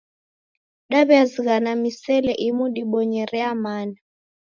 [0.89, 3.97] Daw'iazighana misele imu dibonyere ya mana.